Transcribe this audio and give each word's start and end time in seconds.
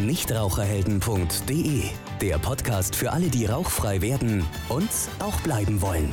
Nichtraucherhelden.de, 0.00 1.82
der 2.20 2.38
Podcast 2.38 2.94
für 2.94 3.10
alle, 3.10 3.28
die 3.30 3.46
rauchfrei 3.46 4.00
werden 4.00 4.46
und 4.68 4.88
auch 5.18 5.40
bleiben 5.40 5.82
wollen. 5.82 6.08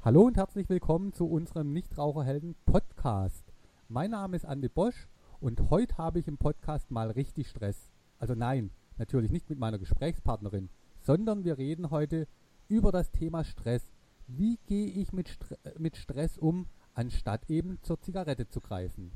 Hallo 0.00 0.22
und 0.22 0.36
herzlich 0.36 0.68
willkommen 0.68 1.12
zu 1.12 1.26
unserem 1.26 1.72
Nichtraucherhelden 1.72 2.56
Podcast. 2.66 3.44
Mein 3.86 4.10
Name 4.10 4.34
ist 4.34 4.44
Andi 4.44 4.68
Bosch 4.68 5.06
und 5.38 5.70
heute 5.70 5.96
habe 5.96 6.18
ich 6.18 6.26
im 6.26 6.36
Podcast 6.36 6.90
mal 6.90 7.12
richtig 7.12 7.48
Stress. 7.48 7.92
Also 8.18 8.34
nein, 8.34 8.72
natürlich 8.98 9.30
nicht 9.30 9.48
mit 9.48 9.60
meiner 9.60 9.78
Gesprächspartnerin, 9.78 10.68
sondern 11.00 11.44
wir 11.44 11.58
reden 11.58 11.92
heute 11.92 12.26
über 12.66 12.90
das 12.90 13.12
Thema 13.12 13.44
Stress. 13.44 13.92
Wie 14.26 14.58
gehe 14.66 14.88
ich 14.88 15.12
mit, 15.12 15.28
St 15.28 15.54
mit 15.78 15.96
Stress 15.96 16.38
um, 16.38 16.66
anstatt 16.94 17.50
eben 17.50 17.78
zur 17.82 18.00
Zigarette 18.00 18.48
zu 18.48 18.60
greifen? 18.60 19.12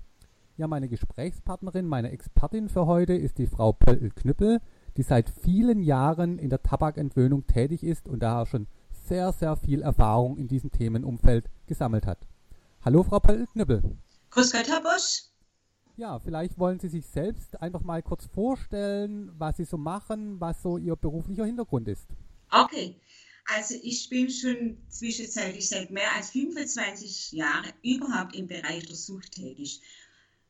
Ja, 0.57 0.67
meine 0.67 0.89
Gesprächspartnerin, 0.89 1.87
meine 1.87 2.11
Expertin 2.11 2.69
für 2.69 2.87
heute 2.87 3.15
ist 3.15 3.39
die 3.39 3.47
Frau 3.47 3.73
Pöltl-Knüppel, 3.73 4.61
die 4.97 5.03
seit 5.03 5.31
vielen 5.31 5.83
Jahren 5.83 6.39
in 6.39 6.51
der 6.51 6.63
Tabakentwöhnung 6.63 7.47
tätig 7.47 7.85
ist 7.85 8.09
und 8.09 8.21
daher 8.21 8.47
schon 8.47 8.67
sehr, 8.91 9.33
sehr 9.33 9.57
viel 9.57 9.83
Erfahrung 9.83 10.37
in 10.37 10.49
diesem 10.49 10.73
Themenumfeld 10.73 11.49
gesammelt 11.67 12.07
hat. 12.07 12.27
Hallo, 12.85 13.05
Frau 13.05 13.21
Pöltl-Knüppel. 13.21 13.97
Grüß 14.31 14.53
Gott, 14.53 14.69
Herr 14.69 14.83
Bosch. 14.83 15.23
Ja, 15.97 16.19
vielleicht 16.19 16.59
wollen 16.59 16.79
Sie 16.79 16.89
sich 16.89 17.07
selbst 17.07 17.61
einfach 17.61 17.83
mal 17.83 18.03
kurz 18.03 18.27
vorstellen, 18.27 19.33
was 19.39 19.57
Sie 19.57 19.65
so 19.65 19.77
machen, 19.79 20.41
was 20.41 20.63
so 20.63 20.79
Ihr 20.79 20.97
beruflicher 20.97 21.45
Hintergrund 21.45 21.89
ist. 21.89 22.09
Okay, 22.51 22.97
also 23.49 23.75
ich 23.83 24.09
bin 24.11 24.31
schon 24.31 24.77
zwischenzeitlich 24.91 25.69
seit 25.69 25.91
mehr 25.91 26.15
als 26.15 26.31
25 26.31 27.33
Jahren 27.33 27.73
überhaupt 27.83 28.37
im 28.37 28.47
Bereich 28.47 28.87
der 28.87 28.97
Sucht 28.97 29.33
tätig. 29.33 29.81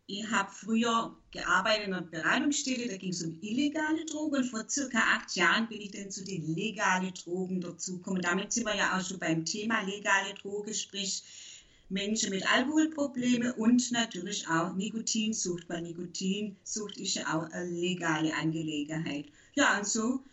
Ich 0.07 0.27
habe 0.31 0.51
früher 0.51 1.15
gearbeitet 1.31 1.87
in 1.87 1.95
einer 1.95 2.07
Beratungsstelle, 2.07 2.89
da 2.89 2.97
ging 2.97 3.11
es 3.11 3.23
um 3.23 3.39
illegale 3.41 4.05
Drogen 4.07 4.37
und 4.39 4.45
vor 4.45 4.69
circa 4.69 4.99
acht 4.99 5.37
Jahren 5.37 5.69
bin 5.69 5.81
ich 5.81 5.93
dann 5.93 6.11
zu 6.11 6.25
den 6.25 6.55
legalen 6.55 7.13
Drogen 7.15 7.61
dazugekommen. 7.61 8.23
Damit 8.23 8.53
sind 8.53 8.65
wir 8.65 8.75
ja 8.75 8.99
auch 8.99 9.07
schon 9.07 9.19
beim 9.19 9.45
Thema 9.45 9.83
legale 9.83 10.35
Drogen, 10.35 10.75
sprich 10.75 11.23
Menschen 11.91 12.31
mit 12.31 12.51
Alkoholproblemen 12.51 13.53
und 13.53 13.93
natürlich 13.93 14.49
auch 14.49 14.75
Nikotinsucht, 14.75 15.69
weil 15.69 15.83
Nikotinsucht 15.83 16.97
ist 16.97 17.15
ja 17.15 17.39
auch 17.39 17.51
eine 17.53 17.71
legale 17.71 18.35
Angelegenheit. 18.35 19.27
Ja, 19.55 19.79
und 19.79 19.87
so 19.87 20.25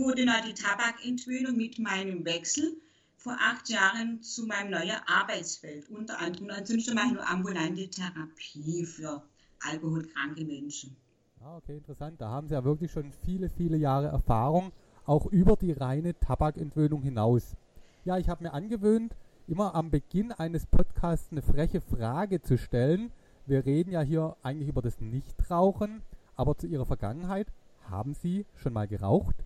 wurde 0.00 0.24
dann 0.24 0.44
die 0.46 0.54
Tabakentwöhnung 0.54 1.56
mit 1.56 1.78
meinem 1.78 2.24
Wechsel 2.24 2.76
vor 3.16 3.36
acht 3.38 3.68
Jahren 3.68 4.22
zu 4.22 4.46
meinem 4.46 4.70
neuen 4.70 4.96
Arbeitsfeld. 5.06 5.90
Unter 5.90 6.18
anderem, 6.18 6.50
ansonsten 6.50 6.94
mache 6.94 7.08
ich 7.08 7.12
nur 7.12 7.28
ambulante 7.28 7.88
Therapie 7.88 8.86
für 8.86 9.22
alkoholkranke 9.60 10.44
Menschen. 10.44 10.96
Ah, 11.42 11.58
okay, 11.58 11.76
interessant. 11.76 12.20
Da 12.20 12.30
haben 12.30 12.48
Sie 12.48 12.54
ja 12.54 12.64
wirklich 12.64 12.90
schon 12.90 13.12
viele, 13.24 13.50
viele 13.50 13.76
Jahre 13.76 14.06
Erfahrung, 14.08 14.72
auch 15.04 15.26
über 15.26 15.56
die 15.56 15.72
reine 15.72 16.18
Tabakentwöhnung 16.18 17.02
hinaus. 17.02 17.56
Ja, 18.04 18.16
ich 18.16 18.28
habe 18.30 18.44
mir 18.44 18.54
angewöhnt, 18.54 19.14
immer 19.46 19.74
am 19.74 19.90
Beginn 19.90 20.32
eines 20.32 20.64
Podcasts 20.64 21.30
eine 21.30 21.42
freche 21.42 21.82
Frage 21.82 22.40
zu 22.40 22.56
stellen. 22.56 23.12
Wir 23.44 23.66
reden 23.66 23.90
ja 23.90 24.00
hier 24.00 24.36
eigentlich 24.42 24.68
über 24.68 24.80
das 24.80 25.00
Nichtrauchen, 25.00 26.02
aber 26.36 26.56
zu 26.56 26.66
Ihrer 26.66 26.86
Vergangenheit. 26.86 27.48
Haben 27.90 28.14
Sie 28.14 28.46
schon 28.56 28.72
mal 28.72 28.88
geraucht? 28.88 29.36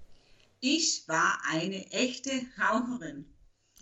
Ich 0.66 1.06
war 1.08 1.42
eine 1.50 1.92
echte 1.92 2.30
Raucherin. 2.58 3.26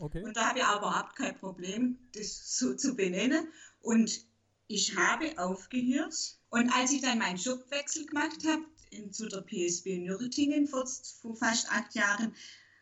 Okay. 0.01 0.25
Und 0.25 0.37
da 0.37 0.49
habe 0.49 0.59
ich 0.59 0.65
aber 0.65 0.89
überhaupt 0.89 1.15
kein 1.15 1.39
Problem, 1.39 1.97
das 2.13 2.59
so 2.59 2.75
zu 2.75 2.97
benennen. 2.97 3.47
Und 3.83 4.27
ich 4.67 4.97
habe 4.97 5.39
aufgehört. 5.39 6.41
Und 6.51 6.71
als 6.71 6.91
ich 6.91 7.01
dann 7.01 7.19
meinen 7.19 7.37
Jobwechsel 7.37 8.07
gemacht 8.07 8.45
habe, 8.45 8.65
zu 9.13 9.29
der 9.29 9.43
PSB 9.43 9.99
Nürtingen 9.99 10.67
vor, 10.67 10.85
vor 11.21 11.37
fast 11.37 11.71
acht 11.71 11.95
Jahren, 11.95 12.35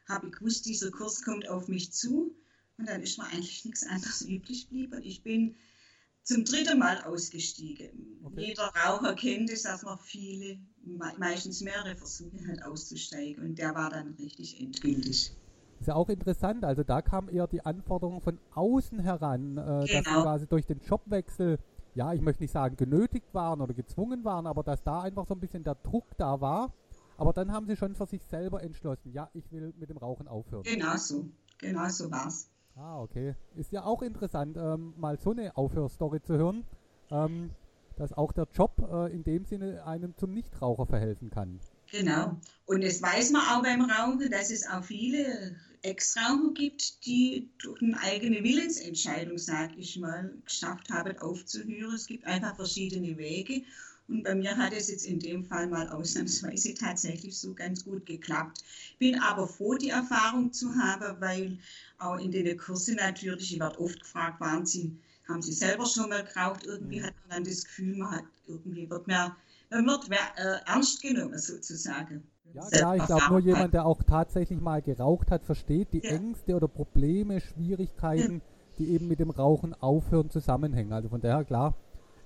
habe 0.09 0.29
ich 0.29 0.33
gewusst, 0.33 0.65
dieser 0.65 0.91
Kurs 0.91 1.21
kommt 1.21 1.47
auf 1.51 1.69
mich 1.69 1.93
zu. 1.93 2.35
Und 2.79 2.89
dann 2.89 3.03
ist 3.03 3.19
mir 3.19 3.27
eigentlich 3.27 3.67
nichts 3.67 3.85
anderes 3.85 4.23
übrig 4.23 4.71
geblieben. 4.71 5.03
Ich 5.03 5.23
bin 5.23 5.57
zum 6.31 6.45
dritten 6.45 6.79
Mal 6.79 7.03
ausgestiegen. 7.05 7.91
Okay. 8.25 8.49
Jeder 8.49 8.71
Raucher 8.85 9.15
kennt 9.15 9.51
es, 9.51 9.63
dass 9.63 9.83
man 9.83 9.99
viele, 9.99 10.59
meistens 11.19 11.61
mehrere 11.61 11.97
Versuche 11.97 12.39
hat 12.49 12.63
auszusteigen. 12.63 13.45
Und 13.45 13.59
der 13.59 13.75
war 13.75 13.91
dann 13.91 14.15
richtig 14.19 14.61
endgültig. 14.61 15.33
Ist 15.81 15.87
ja 15.87 15.95
auch 15.95 16.09
interessant, 16.09 16.65
also 16.65 16.85
da 16.85 17.01
kam 17.01 17.29
eher 17.29 17.47
die 17.47 17.65
Anforderung 17.65 18.21
von 18.21 18.39
außen 18.55 19.01
heran, 19.01 19.57
äh, 19.57 19.87
genau. 19.87 19.87
dass 19.87 20.05
sie 20.05 20.23
quasi 20.23 20.47
durch 20.47 20.67
den 20.67 20.81
Jobwechsel, 20.81 21.59
ja, 21.95 22.13
ich 22.13 22.21
möchte 22.21 22.43
nicht 22.43 22.53
sagen 22.53 22.77
genötigt 22.77 23.33
waren 23.33 23.61
oder 23.63 23.73
gezwungen 23.73 24.23
waren, 24.23 24.47
aber 24.47 24.63
dass 24.63 24.83
da 24.83 25.01
einfach 25.01 25.27
so 25.27 25.35
ein 25.35 25.41
bisschen 25.41 25.65
der 25.65 25.77
Druck 25.77 26.05
da 26.19 26.41
war. 26.41 26.73
Aber 27.17 27.33
dann 27.33 27.51
haben 27.51 27.67
sie 27.67 27.77
schon 27.77 27.95
für 27.95 28.07
sich 28.07 28.23
selber 28.25 28.63
entschlossen, 28.63 29.13
ja, 29.13 29.31
ich 29.33 29.51
will 29.51 29.73
mit 29.79 29.91
dem 29.91 29.97
Rauchen 29.97 30.29
aufhören. 30.29 30.63
Genau 30.63 30.97
so, 30.97 31.29
genau 31.59 31.89
so 31.89 32.11
war's. 32.11 32.50
Ah, 32.77 33.01
okay. 33.01 33.35
Ist 33.57 33.73
ja 33.73 33.85
auch 33.85 34.03
interessant, 34.03 34.57
ähm, 34.57 34.95
mal 34.97 35.19
so 35.19 35.33
eine 35.33 35.57
Aufhörstory 35.57 36.23
zu 36.23 36.37
hören, 36.37 36.65
ähm, 37.11 37.51
dass 37.97 38.13
auch 38.13 38.33
der 38.33 38.49
Job 38.55 38.73
äh, 38.91 39.13
in 39.13 39.25
dem 39.25 39.45
Sinne 39.45 39.85
einem 39.85 40.17
zum 40.17 40.33
Nichtraucher 40.33 40.87
verhelfen 40.87 41.31
kann. 41.31 41.61
Genau. 41.91 42.37
Und 42.67 42.85
das 42.85 43.03
weiß 43.03 43.31
man 43.33 43.43
auch 43.43 43.63
beim 43.63 43.83
Rauchen, 43.83 44.31
dass 44.31 44.51
es 44.51 44.67
auch 44.67 44.85
viele 44.85 45.57
Ex-Raucher 45.83 46.55
gibt, 46.55 47.05
die 47.05 47.51
durch 47.59 47.83
eine 47.83 47.99
eigene 48.01 48.43
Willensentscheidung, 48.45 49.39
sag 49.39 49.77
ich 49.77 49.99
mal, 49.99 50.33
geschafft 50.45 50.91
haben, 50.91 51.19
aufzuhören. 51.19 51.95
Es 51.95 52.07
gibt 52.07 52.25
einfach 52.27 52.55
verschiedene 52.55 53.17
Wege. 53.19 53.63
Und 54.09 54.25
bei 54.25 54.35
mir 54.35 54.57
hat 54.57 54.73
es 54.73 54.91
jetzt 54.91 55.07
in 55.07 55.21
dem 55.21 55.45
Fall 55.45 55.69
mal 55.69 55.89
ausnahmsweise 55.89 56.75
tatsächlich 56.75 57.39
so 57.39 57.55
ganz 57.55 57.85
gut 57.85 58.07
geklappt. 58.07 58.59
Bin 58.99 59.21
aber 59.21 59.47
froh, 59.47 59.75
die 59.75 59.91
Erfahrung 59.91 60.53
zu 60.53 60.75
haben, 60.75 61.21
weil 61.21 61.59
auch 62.01 62.17
in 62.19 62.31
den 62.31 62.57
Kursen 62.57 62.97
natürlich, 62.97 63.53
ich 63.55 63.61
werde 63.61 63.81
oft 63.81 64.01
gefragt, 64.01 64.41
waren 64.41 64.67
Sie, 64.67 64.99
haben 65.29 65.43
Sie 65.43 65.53
selber 65.53 65.87
schon 65.87 66.09
mal 66.09 66.25
geraucht? 66.25 66.65
Irgendwie 66.65 67.03
Mhm. 67.03 67.05
hat 67.05 67.15
man 67.23 67.31
dann 67.31 67.45
das 67.45 67.65
Gefühl, 67.65 67.97
man 67.97 68.11
hat 68.17 68.25
irgendwie 68.47 68.89
wird 68.91 69.07
mehr, 69.07 69.37
man 69.71 69.87
wird 69.87 70.09
mehr 70.09 70.33
äh, 70.37 70.61
ernst 70.67 71.03
genommen 71.03 71.39
sozusagen. 71.39 72.27
Ja, 72.53 72.71
klar, 72.71 72.97
ich 72.97 73.07
glaube, 73.07 73.29
nur 73.29 73.39
jemand, 73.41 73.75
der 73.75 73.87
auch 73.87 74.03
tatsächlich 74.03 74.61
mal 74.61 74.83
geraucht 74.83 75.31
hat, 75.31 75.45
versteht 75.45 75.93
die 75.93 76.03
Ja. 76.03 76.11
Ängste 76.11 76.57
oder 76.57 76.67
Probleme, 76.69 77.41
Schwierigkeiten, 77.41 78.43
die 78.79 78.91
eben 78.91 79.07
mit 79.09 79.21
dem 79.21 79.31
Rauchen 79.31 79.75
aufhören 79.81 80.31
zusammenhängen. 80.31 80.93
Also 80.93 81.09
von 81.09 81.21
daher, 81.21 81.45
klar, 81.45 81.75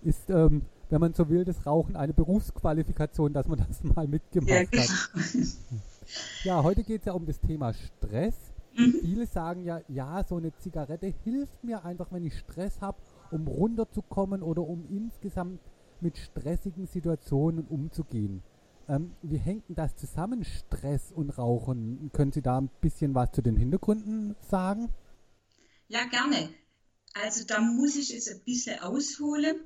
ist, 0.02 0.30
ähm, 0.30 0.62
wenn 0.90 1.00
man 1.00 1.12
so 1.14 1.28
will, 1.28 1.44
das 1.44 1.66
Rauchen 1.66 1.96
eine 1.96 2.14
Berufsqualifikation, 2.14 3.32
dass 3.34 3.48
man 3.48 3.58
das 3.68 3.82
mal 3.96 4.06
mitgemacht 4.08 4.50
Ja, 4.50 4.64
hat. 4.76 4.90
genau. 4.90 5.78
Ja, 6.44 6.62
heute 6.62 6.84
geht 6.84 7.00
es 7.00 7.06
ja 7.06 7.12
um 7.12 7.26
das 7.26 7.40
Thema 7.40 7.72
Stress. 7.72 8.53
Mhm. 8.76 8.98
Viele 9.00 9.26
sagen 9.26 9.64
ja, 9.64 9.80
ja, 9.88 10.24
so 10.24 10.36
eine 10.36 10.56
Zigarette 10.58 11.06
hilft 11.24 11.62
mir 11.62 11.84
einfach, 11.84 12.10
wenn 12.12 12.24
ich 12.24 12.36
Stress 12.38 12.80
habe, 12.80 12.98
um 13.30 13.46
runterzukommen 13.46 14.42
oder 14.42 14.62
um 14.62 14.84
insgesamt 14.90 15.60
mit 16.00 16.18
stressigen 16.18 16.86
Situationen 16.86 17.66
umzugehen. 17.66 18.42
Ähm, 18.88 19.12
wie 19.22 19.38
hängt 19.38 19.68
denn 19.68 19.76
das 19.76 19.96
zusammen, 19.96 20.44
Stress 20.44 21.12
und 21.12 21.30
Rauchen? 21.38 22.10
Können 22.12 22.32
Sie 22.32 22.42
da 22.42 22.58
ein 22.58 22.70
bisschen 22.80 23.14
was 23.14 23.32
zu 23.32 23.42
den 23.42 23.56
Hintergründen 23.56 24.36
sagen? 24.40 24.90
Ja, 25.88 26.04
gerne. 26.04 26.50
Also 27.14 27.44
da 27.44 27.60
muss 27.60 27.96
ich 27.96 28.10
jetzt 28.10 28.30
ein 28.30 28.40
bisschen 28.44 28.80
ausholen. 28.80 29.60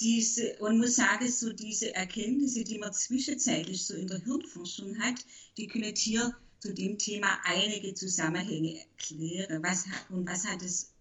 Diese, 0.00 0.56
und 0.58 0.78
muss 0.78 0.96
sagen, 0.96 1.30
so 1.30 1.52
diese 1.52 1.94
Erkenntnisse, 1.94 2.64
die 2.64 2.78
man 2.78 2.92
zwischenzeitlich 2.92 3.86
so 3.86 3.94
in 3.94 4.08
der 4.08 4.18
Hirnforschung 4.18 4.98
hat, 4.98 5.24
die 5.56 5.68
können 5.68 5.94
hier 5.94 6.34
zu 6.62 6.72
dem 6.72 6.96
Thema 6.96 7.40
einige 7.44 7.92
Zusammenhänge 7.94 8.78
erklären. 8.78 9.62
Was 9.64 9.86
hat, 9.88 10.10
und 10.10 10.28
was 10.28 10.46
hat 10.46 10.62
es? 10.62 10.92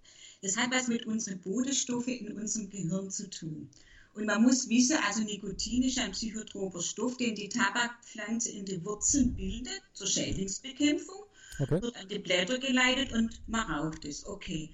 Das 0.41 0.57
hat 0.57 0.71
was 0.71 0.87
mit 0.87 1.05
unseren 1.05 1.39
Bodenstoffen 1.39 2.13
in 2.13 2.31
unserem 2.31 2.69
Gehirn 2.69 3.11
zu 3.11 3.29
tun. 3.29 3.69
Und 4.15 4.25
man 4.25 4.41
muss 4.41 4.67
wissen, 4.69 4.97
also 5.07 5.21
Nikotin 5.21 5.83
ist 5.83 5.99
ein 5.99 6.11
psychotroper 6.11 6.81
Stoff, 6.81 7.15
den 7.17 7.35
die 7.35 7.47
Tabakpflanze 7.47 8.49
in 8.51 8.65
den 8.65 8.83
Wurzeln 8.83 9.35
bildet 9.35 9.81
zur 9.93 10.07
Schädlingsbekämpfung 10.07 11.25
Okay. 11.59 11.81
wird 11.81 11.95
an 11.95 12.07
die 12.07 12.17
Blätter 12.17 12.57
geleitet 12.57 13.13
und 13.13 13.39
man 13.47 13.69
raucht 13.69 14.03
es. 14.05 14.25
Okay. 14.25 14.71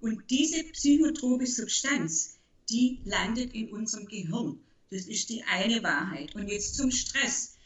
Und 0.00 0.30
diese 0.30 0.62
psychotrope 0.62 1.46
Substanz, 1.46 2.38
die 2.70 3.00
landet 3.04 3.52
in 3.54 3.72
unserem 3.72 4.06
Gehirn. 4.06 4.60
Das 4.90 5.06
ist 5.06 5.30
die 5.30 5.42
eine 5.42 5.82
Wahrheit. 5.82 6.36
Und 6.36 6.46
jetzt 6.48 6.76
zum 6.76 6.92
Stress. 6.92 7.57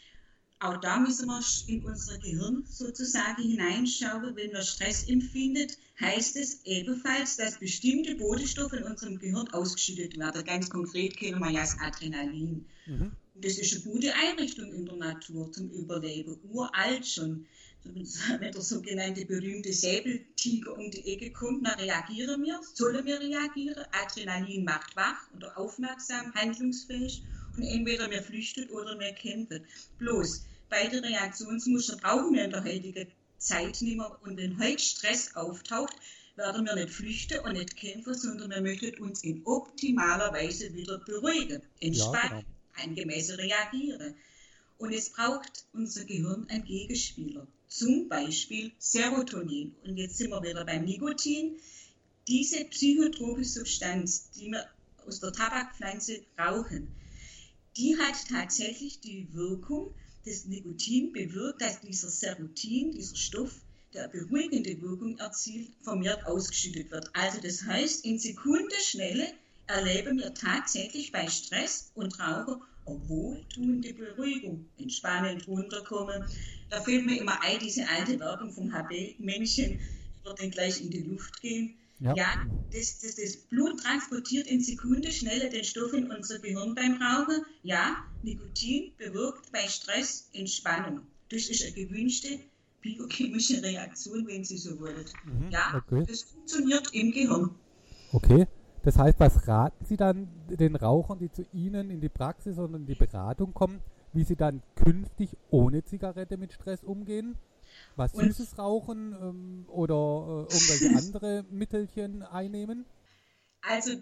Auch 0.63 0.77
da 0.77 1.01
müssen 1.01 1.27
wir 1.27 1.43
in 1.67 1.85
unser 1.85 2.19
Gehirn 2.19 2.65
sozusagen 2.69 3.43
hineinschauen. 3.43 4.37
Wenn 4.37 4.53
wir 4.53 4.63
Stress 4.63 5.09
empfindet, 5.09 5.77
heißt 6.01 6.37
es 6.37 6.61
ebenfalls, 6.65 7.37
dass 7.37 7.59
bestimmte 7.59 8.15
Bodenstoffe 8.15 8.73
in 8.73 8.85
unserem 8.85 9.19
Gehirn 9.19 9.49
ausgeschüttet 9.49 10.17
werden. 10.17 10.45
Ganz 10.45 10.71
konkret 10.71 11.17
kennen 11.17 11.41
wir 11.41 11.51
ja 11.51 11.63
das 11.63 11.77
Adrenalin. 11.81 12.65
Mhm. 12.87 13.11
Das 13.35 13.59
ist 13.59 13.75
eine 13.75 13.93
gute 13.93 14.15
Einrichtung 14.15 14.73
in 14.73 14.87
der 14.87 14.97
Natur 14.97 15.51
zum 15.51 15.69
Überleben, 15.71 16.39
uralt 16.45 17.09
schon. 17.09 17.45
wenn 17.85 18.53
der 18.53 18.63
sogenannte 18.63 19.27
berühmte 19.27 19.73
Säbeltiger 19.73 20.79
um 20.79 20.89
die 20.93 21.13
Ecke 21.13 21.33
kommt, 21.33 21.67
dann 21.67 21.81
reagieren 21.81 22.45
wir, 22.45 22.61
sollen 22.75 23.05
wir 23.05 23.19
reagieren. 23.19 23.85
Adrenalin 23.91 24.65
macht 24.65 24.95
wach 24.95 25.29
oder 25.35 25.59
aufmerksam, 25.59 26.33
handlungsfähig 26.35 27.25
und 27.57 27.65
entweder 27.65 28.09
wir 28.09 28.23
flüchten 28.23 28.69
oder 28.71 28.97
wir 29.01 29.13
kämpfen. 29.13 29.65
Bloß, 29.99 30.47
beide 30.73 31.03
Reaktionsmuster 31.03 31.99
brauchen 31.99 32.33
wir 32.35 32.47
in 32.47 32.51
der 32.51 32.65
heutigen 32.65 33.07
Zeit 33.37 33.83
nicht 33.83 33.97
mehr. 33.99 34.19
Und 34.23 34.39
wenn 34.39 34.59
heute 34.59 34.83
Stress 34.83 35.37
auftaucht, 35.37 35.95
werden 36.35 36.65
wir 36.65 36.75
nicht 36.75 36.91
flüchten 36.91 37.41
und 37.41 37.53
nicht 37.53 37.77
kämpfen, 37.77 38.15
sondern 38.15 38.51
wir 38.51 38.63
möchten 38.63 39.03
uns 39.03 39.23
in 39.23 39.43
optimaler 39.45 40.33
Weise 40.33 40.73
wieder 40.73 40.99
beruhigen, 40.99 41.61
entspannen, 41.81 42.39
ja, 42.39 42.83
genau. 42.83 42.89
angemessen 42.89 43.37
reagieren. 43.37 44.15
Und 44.79 44.95
es 44.95 45.11
braucht 45.11 45.67
unser 45.75 46.07
Gehirn 46.07 46.47
einen 46.49 46.65
Gegenspieler, 46.65 47.47
zum 47.69 48.09
Beispiel 48.09 48.73
Serotonin. 48.79 49.77
Und 49.85 49.99
jetzt 49.99 50.17
sind 50.17 50.31
wir 50.31 50.43
wieder 50.43 50.65
beim 50.65 50.87
Nikotin. 50.87 51.59
Diese 52.27 52.65
psychotrope 52.65 53.45
Substanz, 53.45 54.31
die 54.31 54.51
wir 54.51 54.67
aus 55.07 55.21
der 55.21 55.33
Tabakpflanze 55.33 56.23
rauchen, 56.39 56.89
die 57.77 57.95
hat 57.99 58.17
tatsächlich 58.31 59.01
die 59.01 59.29
Wirkung, 59.35 59.95
das 60.25 60.45
Nikotin 60.47 61.13
bewirkt, 61.13 61.63
dass 61.63 61.81
dieser 61.81 62.09
Serotin, 62.09 62.93
dieser 62.93 63.17
Stoff, 63.17 63.55
der 63.93 64.09
beruhigende 64.09 64.81
Wirkung 64.81 65.19
erzielt, 65.19 65.71
vermehrt 65.83 66.25
ausgeschüttet 66.27 66.91
wird. 66.91 67.11
Also 67.15 67.41
das 67.41 67.65
heißt, 67.65 68.05
in 68.05 68.19
Sekundenschnelle 68.19 69.27
erleben 69.67 70.19
wir 70.19 70.33
tatsächlich 70.33 71.13
bei 71.13 71.29
Stress 71.29 71.91
und 71.95 72.19
Raucher 72.19 72.61
wohltuende 72.85 73.93
Beruhigung, 73.93 74.67
entspannend 74.79 75.47
runterkommen. 75.47 76.25
Da 76.71 76.81
fällt 76.81 77.07
mir 77.07 77.21
immer 77.21 77.41
ein, 77.43 77.59
diese 77.59 77.89
alte 77.89 78.19
Werbung 78.19 78.53
vom 78.53 78.73
HB-Männchen, 78.73 79.79
wird 80.25 80.41
dann 80.41 80.51
gleich 80.51 80.81
in 80.81 80.91
die 80.91 81.03
Luft 81.03 81.41
gehen. 81.41 81.75
Ja, 82.03 82.15
ja 82.17 82.47
das, 82.73 83.01
das, 83.01 83.17
das, 83.17 83.37
Blut 83.37 83.81
transportiert 83.81 84.47
in 84.49 84.61
Sekundenschnelle 84.61 85.49
den 85.49 85.65
Stoff 85.65 85.93
in 85.93 86.11
unser 86.11 86.39
Gehirn 86.41 86.75
beim 86.75 87.01
Rauchen. 87.01 87.45
Ja, 87.63 87.97
Nikotin 88.23 88.93
bewirkt 88.99 89.53
bei 89.53 89.67
Stress 89.69 90.29
Entspannung. 90.33 91.03
Das 91.31 91.49
ist 91.49 91.63
eine 91.63 91.73
gewünschte 91.73 92.41
biochemische 92.81 93.63
Reaktion, 93.63 94.27
wenn 94.27 94.45
Sie 94.45 94.59
so 94.59 94.79
wollen. 94.81 95.05
Mhm, 95.25 95.51
ja, 95.51 95.75
okay. 95.77 96.05
das 96.07 96.23
funktioniert 96.23 96.93
im 96.93 97.13
Gehirn. 97.13 97.51
Okay. 98.13 98.47
Das 98.83 98.99
heißt, 98.99 99.21
was 99.21 99.47
raten 99.47 99.85
Sie 99.85 99.97
dann 99.97 100.29
den 100.51 100.75
Rauchern, 100.75 101.21
die 101.21 101.31
zu 101.31 101.45
Ihnen 101.53 101.91
in 101.91 102.01
die 102.01 102.09
Praxis 102.09 102.59
oder 102.59 102.75
in 102.75 102.85
die 102.85 102.97
Beratung 102.97 103.55
kommen, 103.55 103.81
wie 104.13 104.25
sie 104.25 104.37
dann 104.37 104.61
künftig 104.75 105.37
ohne 105.51 105.85
Zigarette 105.85 106.37
mit 106.37 106.53
Stress 106.53 106.83
umgehen? 106.83 107.37
Was 107.97 108.15
Und 108.15 108.25
süßes 108.25 108.59
rauchen 108.59 109.13
ähm, 109.21 109.65
oder 109.69 110.47
äh, 110.51 110.55
irgendwelche 110.55 110.97
andere 110.97 111.45
Mittelchen 111.51 112.23
einnehmen? 112.23 112.85
Also 113.63 113.93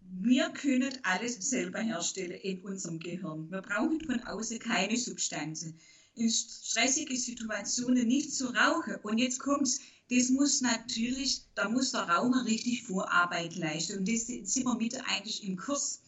wir 0.00 0.50
können 0.50 0.92
alles 1.02 1.34
selber 1.50 1.80
herstellen 1.80 2.38
in 2.42 2.60
unserem 2.62 2.98
Gehirn. 2.98 3.50
Wir 3.50 3.62
brauchen 3.62 4.00
von 4.00 4.20
außen 4.20 4.58
keine 4.58 4.96
Substanzen. 4.96 5.78
In 6.14 6.30
stressigen 6.30 7.16
Situationen 7.16 8.06
nicht 8.06 8.34
zu 8.34 8.46
rauchen. 8.46 8.96
Und 9.02 9.18
jetzt 9.18 9.40
kommt's 9.40 9.80
das 10.08 10.28
muss 10.28 10.60
natürlich, 10.60 11.42
da 11.56 11.68
muss 11.68 11.90
der 11.90 12.08
Raucher 12.08 12.44
richtig 12.44 12.84
Vorarbeit 12.84 13.56
leisten. 13.56 13.98
Und 13.98 14.08
das 14.08 14.26
sind 14.26 14.64
wir 14.64 14.76
mit 14.76 14.94
eigentlich 15.08 15.42
im 15.42 15.56
Kurs. 15.56 16.00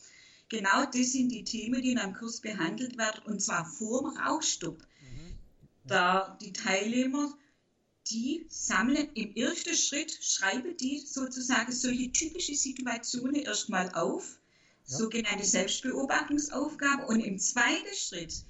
Genau 0.48 0.84
das 0.84 1.12
sind 1.12 1.30
die 1.30 1.44
Themen, 1.44 1.82
die 1.82 1.92
in 1.92 1.98
einem 1.98 2.14
Kurs 2.14 2.40
behandelt 2.40 2.96
werden, 2.96 3.22
und 3.26 3.42
zwar 3.42 3.66
vor 3.66 4.02
dem 4.02 4.18
Rauchstopp. 4.20 4.86
Da 5.88 6.36
die 6.40 6.52
Teilnehmer, 6.52 7.36
die 8.10 8.46
sammeln 8.48 9.08
im 9.14 9.34
ersten 9.34 9.74
Schritt, 9.74 10.12
schreiben 10.22 10.76
die 10.76 11.00
sozusagen 11.00 11.72
solche 11.72 12.12
typische 12.12 12.54
Situationen 12.54 13.36
erstmal 13.36 13.90
auf, 13.94 14.38
ja. 14.86 14.96
sogenannte 14.98 15.44
Selbstbeobachtungsaufgabe. 15.44 17.06
Und 17.06 17.20
im 17.20 17.38
zweiten 17.38 17.94
Schritt 17.94 18.44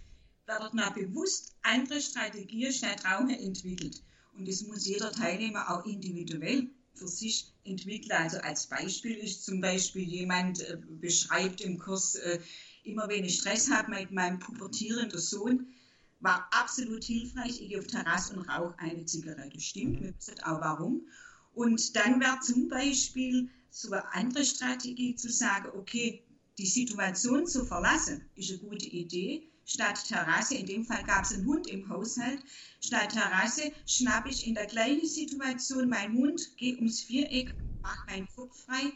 werden 0.47 0.79
dann 0.79 0.95
bewusst 0.95 1.57
andere 1.63 2.01
Strategien 2.01 2.73
statt 2.73 3.05
Rauchen 3.05 3.31
entwickelt. 3.31 4.03
Und 4.37 4.49
das 4.49 4.63
muss 4.63 4.87
jeder 4.87 5.13
Teilnehmer 5.13 5.71
auch 5.71 5.85
individuell 5.85 6.69
für 6.95 7.09
sich 7.09 7.53
entwickeln. 7.65 8.13
Also 8.13 8.39
als 8.39 8.67
Beispiel 8.67 9.17
ist 9.17 9.45
zum 9.45 9.61
Beispiel 9.61 10.03
jemand 10.03 10.61
äh, 10.61 10.77
beschreibt 11.01 11.61
im 11.61 11.79
Kurs, 11.79 12.17
äh, 12.17 12.41
immer 12.83 13.09
wenn 13.09 13.25
ich 13.25 13.37
Stress 13.37 13.71
habe 13.71 13.91
mit 13.93 14.11
meinem 14.11 14.39
pubertierenden 14.39 15.21
Sohn, 15.21 15.73
war 16.21 16.49
absolut 16.53 17.05
hilfreich. 17.05 17.61
Ich 17.61 17.69
gehe 17.69 17.79
auf 17.79 17.87
Terrasse 17.87 18.35
und 18.35 18.49
rauche 18.49 18.79
eine 18.79 19.05
Zigarette. 19.05 19.61
Stimmt, 19.61 20.01
wir 20.01 20.15
wissen 20.17 20.43
auch 20.43 20.61
warum. 20.61 21.07
Und 21.55 21.97
dann 21.97 22.21
wäre 22.21 22.41
zum 22.41 22.69
Beispiel 22.69 23.51
so 23.71 23.93
eine 23.93 24.13
andere 24.13 24.45
Strategie 24.45 25.15
zu 25.15 25.31
sagen, 25.31 25.71
okay, 25.77 26.25
die 26.59 26.67
Situation 26.67 27.47
zu 27.47 27.65
verlassen, 27.65 28.29
ist 28.35 28.51
eine 28.51 28.59
gute 28.59 28.87
Idee 28.87 29.49
statt 29.69 30.03
Terrasse, 30.09 30.55
in 30.55 30.67
dem 30.67 30.85
Fall 30.85 31.05
gab 31.05 31.25
es 31.25 31.33
einen 31.33 31.47
Hund 31.47 31.67
im 31.69 31.89
Haushalt, 31.89 32.43
statt 32.81 33.13
Terrasse 33.13 33.71
schnappe 33.87 34.31
ich 34.31 34.47
in 34.47 34.55
der 34.55 34.67
gleichen 34.67 35.07
Situation 35.07 35.89
meinen 35.91 36.17
Hund, 36.17 36.57
gehe 36.57 36.77
ums 36.77 37.03
Viereck, 37.03 37.55
mache 37.83 38.07
meinen 38.07 38.29
Kopf 38.35 38.65
frei 38.65 38.93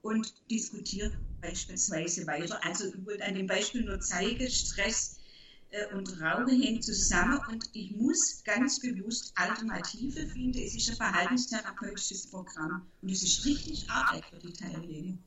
und 0.00 0.34
diskutiere 0.50 1.12
beispielsweise 1.42 2.26
weiter. 2.26 2.64
Also 2.64 2.86
ich 2.86 3.06
wollte 3.06 3.24
an 3.24 3.34
dem 3.34 3.46
Beispiel 3.46 3.84
nur 3.84 4.00
zeigen, 4.00 4.50
Stress 4.50 5.18
und 5.94 6.20
Rauchen 6.20 6.60
hängen 6.60 6.80
zusammen 6.80 7.38
und 7.50 7.68
ich 7.72 7.94
muss 7.96 8.42
ganz 8.44 8.80
bewusst 8.80 9.32
Alternative 9.36 10.26
finden. 10.26 10.58
Es 10.58 10.74
ist 10.74 10.90
ein 10.90 10.96
verhaltenstherapeutisches 10.96 12.30
Programm 12.30 12.86
und 13.02 13.10
es 13.10 13.22
ist 13.22 13.44
richtig 13.44 13.90
Arbeit 13.90 14.24
für 14.26 14.38
die 14.38 14.52
Teilnehmer. 14.52 15.18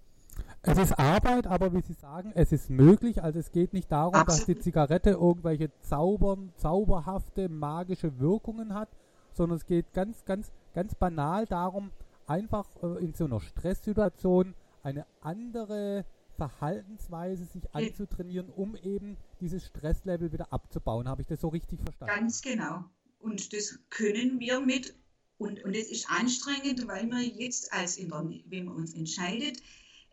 Es 0.62 0.78
ist 0.78 0.94
Arbeit, 1.00 1.48
aber 1.48 1.74
wie 1.74 1.82
Sie 1.82 1.94
sagen, 1.94 2.32
es 2.36 2.52
ist 2.52 2.70
möglich. 2.70 3.22
Also 3.22 3.40
es 3.40 3.52
geht 3.52 3.74
nicht 3.74 3.92
darum, 3.92 4.14
Absolut. 4.16 4.40
dass 4.40 4.46
die 4.46 4.60
Zigarette 4.60 5.12
irgendwelche 5.12 5.72
zaubern, 5.82 6.52
zauberhafte, 6.58 7.50
magische 7.50 8.20
Wirkungen 8.20 8.74
hat, 8.74 8.90
sondern 9.34 9.58
es 9.58 9.66
geht 9.66 9.94
ganz, 9.94 10.26
ganz, 10.26 10.52
ganz 10.74 10.96
banal 10.96 11.46
darum, 11.46 11.92
einfach 12.28 12.68
äh, 12.84 13.04
in 13.04 13.14
so 13.14 13.26
einer 13.26 13.40
Stresssituation 13.40 14.54
eine 14.84 15.06
andere 15.22 16.06
Verhaltensweise 16.40 17.46
sich 17.46 17.76
anzutrainieren, 17.76 18.50
um 18.50 18.76
eben 18.78 19.18
dieses 19.42 19.66
Stresslevel 19.66 20.32
wieder 20.32 20.54
abzubauen. 20.54 21.10
Habe 21.10 21.22
ich 21.22 21.28
das 21.28 21.42
so 21.42 21.50
richtig 21.50 21.82
verstanden? 21.82 22.16
Ganz 22.16 22.42
genau. 22.42 22.86
Und 23.20 23.52
das 23.52 23.78
können 23.90 24.40
wir 24.40 24.62
mit, 24.62 24.96
und, 25.38 25.62
und 25.66 25.76
ist 25.76 26.10
anstrengend, 26.10 26.88
weil 26.88 27.08
wir 27.08 27.22
jetzt 27.22 27.74
als 27.74 27.98
in 27.98 28.10
der, 28.10 28.24
wenn 28.46 28.66
man 28.66 28.76
uns 28.76 28.94
entscheidet, 28.94 29.62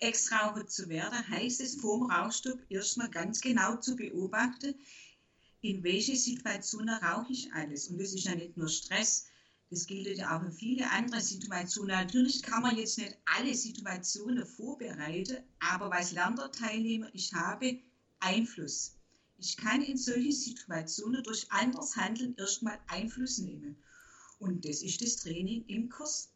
Ex-Raucher 0.00 0.66
zu 0.66 0.88
werden, 0.88 1.28
heißt 1.28 1.60
es 1.60 1.76
vor 1.80 1.98
dem 1.98 2.10
Rauchstopp 2.10 2.58
erstmal 2.68 3.08
ganz 3.08 3.40
genau 3.40 3.76
zu 3.76 3.94
beobachten, 3.94 4.74
in 5.60 5.82
welche 5.84 6.16
Situationen 6.16 6.94
rauche 6.96 7.32
ich 7.32 7.52
alles. 7.52 7.88
Und 7.88 7.98
das 8.00 8.12
ist 8.12 8.24
ja 8.24 8.34
nicht 8.34 8.56
nur 8.56 8.68
Stress, 8.68 9.28
das 9.70 9.86
gilt 9.86 10.16
ja 10.16 10.36
auch 10.36 10.42
für 10.42 10.52
viele 10.52 10.90
andere 10.90 11.20
Situationen. 11.20 11.96
Natürlich 11.96 12.42
kann 12.42 12.62
man 12.62 12.76
jetzt 12.76 12.98
nicht 12.98 13.16
alle 13.24 13.54
Situationen 13.54 14.46
vorbereiten, 14.46 15.38
aber 15.58 15.90
was 15.90 16.12
lernt 16.12 16.38
der 16.38 16.52
Teilnehmer? 16.52 17.08
Ich 17.12 17.32
habe 17.32 17.78
Einfluss. 18.20 18.96
Ich 19.38 19.56
kann 19.56 19.82
in 19.82 19.96
solche 19.96 20.32
Situationen 20.32 21.22
durch 21.22 21.50
anderes 21.50 21.96
Handeln 21.96 22.34
erstmal 22.36 22.78
Einfluss 22.86 23.38
nehmen. 23.38 23.76
Und 24.38 24.64
das 24.64 24.82
ist 24.82 25.02
das 25.02 25.16
Training 25.16 25.64
im 25.66 25.88
Kurs. 25.88 26.32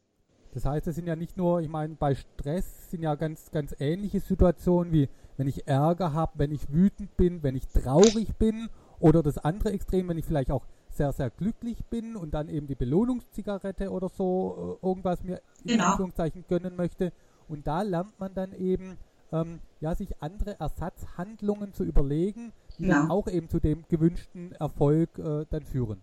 Das 0.53 0.65
heißt, 0.65 0.87
es 0.89 0.97
sind 0.97 1.07
ja 1.07 1.17
nicht 1.17 1.37
nur, 1.37 1.61
ich 1.61 1.69
meine, 1.69 1.95
bei 1.95 2.15
Stress 2.15 2.91
sind 2.91 3.03
ja 3.03 3.15
ganz, 3.15 3.51
ganz 3.53 3.75
ähnliche 3.79 4.21
Situationen 4.21 4.93
wie 4.93 5.09
wenn 5.37 5.49
ich 5.49 5.67
Ärger 5.67 6.13
habe, 6.13 6.33
wenn 6.37 6.53
ich 6.53 6.71
wütend 6.71 7.17
bin, 7.17 7.43
wenn 7.43 7.57
ich 7.57 7.67
traurig 7.67 8.37
bin 8.37 8.69
oder 8.99 9.23
das 9.23 9.39
andere 9.39 9.73
Extrem, 9.73 10.07
wenn 10.09 10.19
ich 10.19 10.27
vielleicht 10.27 10.51
auch 10.51 10.67
sehr, 10.97 11.13
sehr 11.13 11.31
glücklich 11.31 11.85
bin 11.87 12.17
und 12.17 12.33
dann 12.33 12.49
eben 12.49 12.67
die 12.67 12.75
Belohnungszigarette 12.75 13.91
oder 13.91 14.09
so 14.09 14.79
äh, 14.83 14.87
irgendwas 14.87 15.23
mir 15.23 15.41
in 15.65 15.73
genau. 15.73 15.91
Anführungszeichen 15.91 16.45
gönnen 16.49 16.77
möchte. 16.77 17.13
Und 17.49 17.67
da 17.67 17.83
lernt 17.83 18.19
man 18.19 18.35
dann 18.35 18.53
eben, 18.53 18.97
ähm, 19.33 19.61
ja, 19.81 19.95
sich 19.95 20.23
andere 20.23 20.59
Ersatzhandlungen 20.59 21.73
zu 21.73 21.85
überlegen, 21.85 22.53
die 22.79 22.87
ja. 22.87 23.01
dann 23.01 23.11
auch 23.11 23.29
eben 23.29 23.49
zu 23.49 23.61
dem 23.61 23.85
gewünschten 23.89 24.53
Erfolg 24.53 25.19
äh, 25.19 25.47
dann 25.51 25.65
führen. 25.65 26.03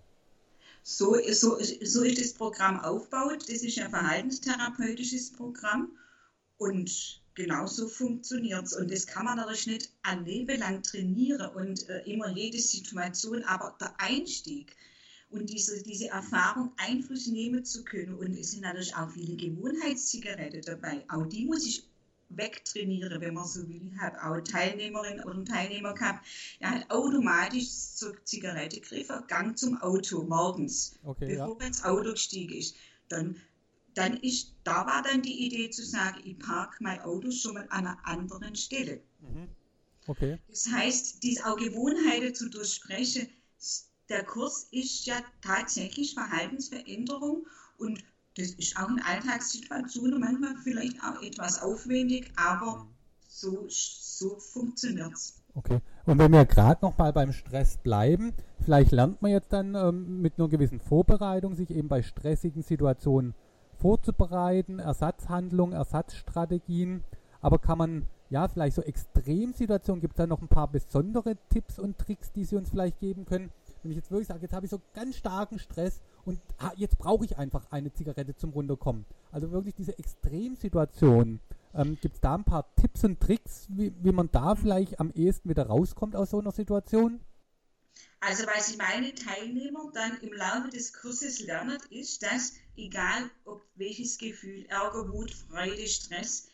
So, 0.84 1.16
so, 1.32 1.58
so 1.60 2.04
ist 2.04 2.22
das 2.22 2.34
Programm 2.34 2.80
aufgebaut. 2.80 3.44
Das 3.50 3.62
ist 3.62 3.78
ein 3.80 3.90
verhaltenstherapeutisches 3.90 5.34
Programm 5.34 5.92
und 6.58 7.22
genauso 7.38 7.88
funktioniert 7.88 8.66
es. 8.66 8.74
Und 8.74 8.92
das 8.92 9.06
kann 9.06 9.26
man 9.26 9.38
natürlich 9.38 9.68
nicht 9.68 9.92
ein 10.02 10.26
Leben 10.26 10.60
lang 10.60 10.82
trainieren 10.82 11.50
und 11.56 11.88
äh, 11.88 12.02
immer 12.12 12.30
jede 12.30 12.60
Situation, 12.60 13.44
aber 13.44 13.78
der 13.80 13.94
Einstieg 14.00 14.76
und 15.30 15.50
diese, 15.50 15.84
diese 15.84 16.08
Erfahrung 16.08 16.72
Einfluss 16.78 17.28
nehmen 17.28 17.64
zu 17.64 17.84
können. 17.84 18.16
Und 18.16 18.38
es 18.38 18.52
sind 18.52 18.62
natürlich 18.62 18.96
auch 18.96 19.12
viele 19.12 19.36
Gewohnheitszigaretten 19.36 20.64
dabei. 20.64 21.06
Auch 21.10 21.28
die 21.28 21.46
muss 21.46 21.66
ich 21.66 21.88
wegtrainiere, 22.30 23.22
wenn 23.22 23.36
man 23.36 23.46
so 23.46 23.68
will. 23.70 23.82
Ich 23.94 24.02
habe 24.02 24.22
auch 24.24 24.42
Teilnehmerin 24.42 25.24
oder 25.24 25.46
Teilnehmer 25.46 25.94
gehabt, 25.94 26.26
der 26.60 26.72
hat 26.72 26.90
automatisch 26.90 27.70
zur 27.70 28.16
Zigarette 28.26 28.82
gegriffen, 28.82 29.24
Gang 29.28 29.58
zum 29.58 29.80
Auto 29.82 30.24
morgens, 30.24 30.96
okay, 31.04 31.28
bevor 31.28 31.56
ja. 31.56 31.62
er 31.62 31.68
ins 31.68 31.84
Auto 31.84 32.12
gestiegen 32.12 32.58
ist. 32.58 32.76
Dann, 33.10 33.38
dann 33.98 34.18
ist, 34.18 34.54
da 34.64 34.86
war 34.86 35.02
dann 35.02 35.24
die 35.24 35.48
Idee 35.48 35.72
zu 35.72 35.84
sagen, 35.84 36.20
ich 36.24 36.38
parke 36.38 36.78
mein 36.82 37.02
Auto 37.02 37.32
schon 37.32 37.56
mal 37.56 37.68
an 37.70 37.88
einer 37.88 37.98
anderen 38.04 38.56
Stelle. 38.56 39.02
Mhm. 39.22 39.48
Okay. 40.06 40.38
Das 40.50 40.72
heißt, 40.72 41.24
diese 41.24 41.46
auch 41.46 41.58
Gewohnheiten 41.58 42.34
zu 42.34 42.50
durchsprechen, 42.50 43.28
der 44.08 44.24
Kurs 44.24 44.68
ist 44.72 45.06
ja 45.06 45.16
tatsächlich 45.42 46.14
Verhaltensveränderung 46.14 47.46
und 47.78 48.04
das 48.38 48.52
ist 48.52 48.78
auch 48.78 48.88
eine 48.88 49.04
Alltagssituation 49.04 50.14
und 50.14 50.22
manchmal 50.22 50.56
vielleicht 50.64 51.04
auch 51.04 51.22
etwas 51.24 51.62
aufwendig, 51.62 52.32
aber 52.36 52.88
so, 53.28 53.66
so 53.68 54.38
funktioniert 54.38 55.14
es. 55.14 55.42
Okay. 55.56 55.80
Und 56.06 56.20
wenn 56.20 56.32
wir 56.32 56.46
gerade 56.46 56.86
noch 56.86 56.98
mal 57.00 57.12
beim 57.12 57.34
Stress 57.34 57.78
bleiben, 57.78 58.32
vielleicht 58.64 58.92
lernt 58.92 59.22
man 59.24 59.32
jetzt 59.32 59.52
dann 59.52 59.74
ähm, 59.74 60.22
mit 60.22 60.38
einer 60.38 60.48
gewissen 60.48 60.80
Vorbereitung, 60.80 61.56
sich 61.56 61.72
eben 61.72 61.88
bei 61.88 62.04
stressigen 62.04 62.62
Situationen 62.62 63.34
vorzubereiten, 63.80 64.80
Ersatzhandlungen, 64.80 65.74
Ersatzstrategien. 65.74 67.04
Aber 67.42 67.60
kann 67.60 67.78
man, 67.78 68.08
ja, 68.30 68.48
vielleicht 68.48 68.76
so 68.76 68.82
Extremsituationen, 68.82 70.02
gibt 70.02 70.14
es 70.14 70.18
da 70.18 70.28
noch 70.28 70.42
ein 70.42 70.48
paar 70.48 70.68
besondere 70.68 71.36
Tipps 71.50 71.80
und 71.80 71.98
Tricks, 71.98 72.32
die 72.32 72.44
Sie 72.44 72.56
uns 72.56 72.70
vielleicht 72.70 73.00
geben 73.00 73.26
können? 73.26 73.52
Wenn 73.84 73.92
ich 73.92 73.98
jetzt 73.98 74.12
wirklich 74.12 74.28
sage, 74.28 74.42
jetzt 74.42 74.54
habe 74.54 74.66
ich 74.66 74.72
so 74.72 74.82
ganz 74.94 75.16
starken 75.16 75.60
Stress 75.60 76.02
und 76.26 76.40
ah, 76.58 76.72
jetzt 76.76 76.98
brauche 76.98 77.26
ich 77.26 77.38
einfach 77.38 77.72
eine 77.72 77.94
Zigarette 77.94 78.36
zum 78.36 78.50
Runterkommen. 78.52 79.06
Also 79.32 79.52
wirklich 79.52 79.76
diese 79.76 79.98
Extremsituation. 79.98 81.40
Ähm, 81.74 81.98
Gibt 82.02 82.16
es 82.16 82.22
da 82.22 82.36
ein 82.36 82.44
paar 82.44 82.66
Tipps 82.76 83.04
und 83.04 83.20
Tricks, 83.20 83.68
wie, 83.70 83.94
wie 84.02 84.12
man 84.12 84.30
da 84.32 84.56
vielleicht 84.56 85.00
am 85.00 85.12
ehesten 85.12 85.50
wieder 85.50 85.68
rauskommt 85.68 86.16
aus 86.16 86.32
so 86.32 86.40
einer 86.40 86.52
Situation? 86.52 87.20
Also 88.20 88.46
was 88.48 88.70
ich 88.70 88.78
meine 88.78 89.14
Teilnehmer 89.14 89.92
dann 89.94 90.20
im 90.22 90.34
Laufe 90.34 90.70
des 90.70 90.94
Kurses 90.94 91.40
lernen, 91.40 91.78
ist, 91.90 92.24
dass 92.24 92.54
egal 92.76 93.30
ob 93.46 93.64
welches 93.76 94.18
Gefühl, 94.18 94.66
Ärger, 94.70 95.12
Wut, 95.12 95.32
Freude, 95.32 95.88
Stress, 95.88 96.48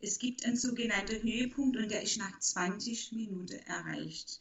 es 0.00 0.18
gibt 0.18 0.44
einen 0.44 0.56
sogenannten 0.56 1.22
Höhepunkt 1.22 1.76
und 1.76 1.90
der 1.90 2.02
ist 2.02 2.18
nach 2.18 2.38
20 2.38 3.12
Minuten 3.12 3.58
erreicht. 3.66 4.40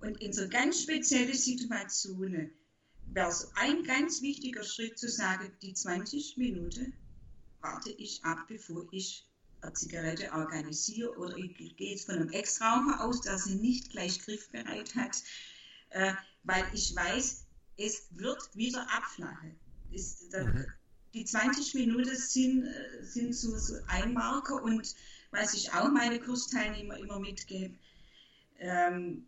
Und 0.00 0.20
in 0.20 0.32
so 0.32 0.48
ganz 0.48 0.82
speziellen 0.82 1.34
Situationen 1.34 2.50
wäre 3.12 3.28
es 3.28 3.50
ein 3.54 3.84
ganz 3.84 4.22
wichtiger 4.22 4.64
Schritt 4.64 4.98
zu 4.98 5.08
sagen, 5.08 5.52
die 5.62 5.74
20 5.74 6.36
Minuten 6.36 6.94
warte 7.60 7.90
ich 7.90 8.24
ab, 8.24 8.44
bevor 8.48 8.86
ich 8.92 9.26
eine 9.60 9.72
Zigarette 9.72 10.32
organisiere 10.32 11.16
oder 11.16 11.36
ich 11.36 11.56
gehe 11.76 11.90
jetzt 11.90 12.06
von 12.06 12.16
einem 12.16 12.30
Ex-Raucher 12.30 13.00
aus, 13.02 13.20
der 13.22 13.38
sie 13.38 13.56
nicht 13.56 13.90
gleich 13.90 14.20
griffbereit 14.20 14.94
hat, 14.94 15.22
äh, 15.94 16.12
weil 16.42 16.64
ich 16.74 16.94
weiß, 16.94 17.46
es 17.78 18.08
wird 18.10 18.54
wieder 18.54 18.86
abflachen. 18.90 19.58
Ist, 19.90 20.32
da, 20.32 20.44
mhm. 20.44 20.66
Die 21.14 21.24
20 21.24 21.74
Minuten 21.74 22.16
sind, 22.16 22.64
äh, 22.64 23.02
sind 23.02 23.34
so, 23.34 23.56
so 23.56 23.74
ein 23.86 24.12
Marker 24.12 24.62
und 24.62 24.94
was 25.30 25.54
ich 25.54 25.72
auch 25.72 25.90
meine 25.90 26.18
Kursteilnehmer 26.20 26.98
immer 26.98 27.20
mitgebe, 27.20 27.74
ähm, 28.58 29.26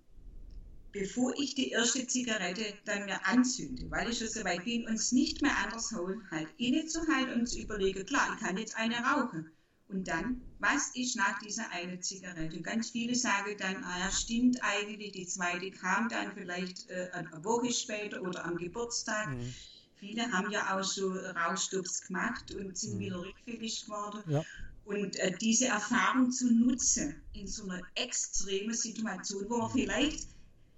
bevor 0.90 1.32
ich 1.38 1.54
die 1.54 1.70
erste 1.70 2.06
Zigarette 2.06 2.74
dann 2.84 3.04
mir 3.04 3.24
anzünde, 3.26 3.88
weil 3.90 4.10
ich 4.10 4.18
schon 4.18 4.28
so 4.28 4.44
weit 4.44 4.64
bin, 4.64 4.88
uns 4.88 5.12
nicht 5.12 5.42
mehr 5.42 5.56
anders 5.64 5.92
holen, 5.92 6.28
halt 6.30 6.48
innezuhalten 6.56 7.40
und 7.40 7.46
zu 7.46 7.60
überlegen, 7.60 8.04
klar, 8.06 8.34
ich 8.34 8.44
kann 8.44 8.56
jetzt 8.56 8.76
eine 8.76 8.96
rauchen. 8.96 9.50
Und 9.88 10.08
dann, 10.08 10.40
was 10.58 10.96
ist 10.96 11.16
nach 11.16 11.38
dieser 11.38 11.70
eine 11.70 12.00
Zigarette? 12.00 12.60
Ganz 12.60 12.90
viele 12.90 13.14
sagen 13.14 13.56
dann, 13.58 13.84
ah 13.84 14.00
ja, 14.00 14.10
stimmt 14.10 14.62
eigentlich, 14.62 15.12
die 15.12 15.26
zweite 15.26 15.70
kam 15.70 16.08
dann 16.08 16.32
vielleicht 16.32 16.90
äh, 16.90 17.10
eine 17.12 17.44
Woche 17.44 17.72
später 17.72 18.20
oder 18.22 18.44
am 18.44 18.56
Geburtstag. 18.56 19.28
Mhm. 19.28 19.54
Viele 19.98 20.30
haben 20.30 20.50
ja 20.50 20.76
auch 20.76 20.82
so 20.82 21.12
Rauchstopps 21.12 22.02
gemacht 22.02 22.52
und 22.54 22.76
sind 22.76 22.96
mhm. 22.96 22.98
wieder 22.98 23.20
rückfällig 23.20 23.84
geworden. 23.84 24.22
Ja. 24.26 24.44
Und 24.84 25.16
äh, 25.16 25.36
diese 25.36 25.66
Erfahrung 25.66 26.30
zu 26.30 26.52
nutzen 26.52 27.22
in 27.32 27.46
so 27.46 27.64
einer 27.64 27.80
extremen 27.94 28.74
Situation, 28.74 29.46
wo 29.48 29.58
man 29.58 29.70
vielleicht 29.70 30.28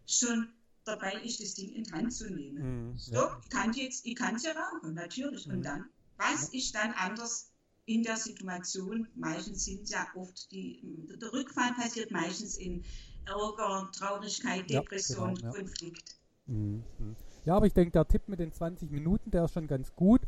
schon 0.07 0.49
dabei 0.85 1.13
ist, 1.23 1.41
das 1.41 1.55
Ding 1.55 1.73
in 1.73 1.85
die 1.85 1.93
Hand 1.93 2.13
zu 2.13 2.31
nehmen. 2.31 2.91
Mhm, 2.91 2.99
so, 2.99 3.15
ja. 3.15 3.41
ich 3.43 3.51
kann 3.51 3.73
jetzt, 3.73 4.07
ich 4.07 4.17
kann 4.17 4.37
es 4.37 4.45
ja 4.45 4.53
rauchen, 4.53 4.95
natürlich. 4.95 5.47
Mhm. 5.47 5.55
Und 5.55 5.63
dann, 5.63 5.85
was 6.17 6.49
ist 6.51 6.75
dann 6.75 6.93
anders 6.93 7.48
in 7.89 8.03
der 8.03 8.17
Situation? 8.17 9.09
Meistens 9.15 9.65
sind 9.65 9.89
ja 9.89 10.07
oft 10.15 10.51
die, 10.53 10.83
der 11.21 11.33
Rückfall 11.33 11.73
passiert 11.75 12.11
meistens 12.11 12.57
in 12.59 12.85
Ärger, 13.27 13.91
Traurigkeit, 13.93 14.69
Depression, 14.71 15.35
ja, 15.37 15.41
genau, 15.41 15.53
Konflikt. 15.53 16.17
Mhm. 16.47 16.85
Ja, 17.45 17.57
aber 17.57 17.67
ich 17.67 17.73
denke, 17.73 17.93
der 17.93 18.07
Tipp 18.07 18.23
mit 18.29 18.41
den 18.41 18.53
20 18.53 18.91
Minuten, 18.91 19.31
der 19.31 19.45
ist 19.45 19.53
schon 19.53 19.67
ganz 19.67 19.95
gut. 19.95 20.21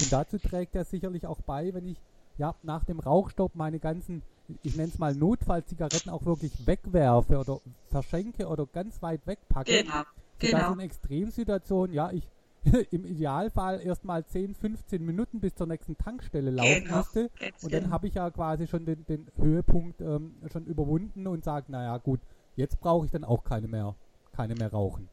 Und 0.00 0.12
dazu 0.12 0.38
trägt 0.38 0.74
er 0.76 0.84
sicherlich 0.84 1.26
auch 1.26 1.40
bei, 1.40 1.74
wenn 1.74 1.86
ich 1.86 1.98
ja 2.36 2.54
nach 2.62 2.84
dem 2.84 3.00
Rauchstopp 3.00 3.54
meine 3.56 3.80
ganzen 3.80 4.22
ich 4.62 4.76
nenne 4.76 4.88
es 4.88 4.98
mal 4.98 5.14
Notfallzigaretten 5.14 6.10
auch 6.10 6.24
wirklich 6.24 6.52
wegwerfe 6.66 7.38
oder 7.38 7.60
verschenke 7.90 8.46
oder 8.46 8.64
ganz 8.66 9.02
weit 9.02 9.26
wegpacke. 9.26 9.82
Genau. 9.82 10.02
Genau. 10.38 10.66
So 10.68 10.72
eine 10.72 10.84
Extremsituation, 10.84 11.92
ja, 11.92 12.10
ich 12.12 12.26
im 12.90 13.04
Idealfall 13.04 13.80
erstmal 13.80 14.26
10, 14.26 14.54
15 14.54 15.04
Minuten 15.04 15.40
bis 15.40 15.54
zur 15.54 15.66
nächsten 15.66 15.96
Tankstelle 15.96 16.50
laufen 16.50 16.84
genau. 16.84 16.98
müsste. 16.98 17.30
Und 17.62 17.72
dann 17.72 17.82
genau. 17.82 17.90
habe 17.90 18.08
ich 18.08 18.14
ja 18.14 18.30
quasi 18.30 18.66
schon 18.66 18.84
den, 18.84 19.04
den 19.06 19.30
Höhepunkt 19.36 20.00
ähm, 20.00 20.36
schon 20.52 20.66
überwunden 20.66 21.26
und 21.26 21.44
sage, 21.44 21.70
naja 21.70 21.96
gut, 21.98 22.20
jetzt 22.56 22.80
brauche 22.80 23.06
ich 23.06 23.12
dann 23.12 23.24
auch 23.24 23.44
keine 23.44 23.68
mehr, 23.68 23.94
keine 24.32 24.54
mehr 24.54 24.70
rauchen. 24.70 25.08